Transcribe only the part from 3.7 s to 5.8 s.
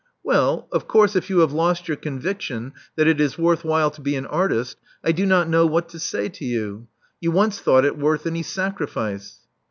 to be an artist, I do not know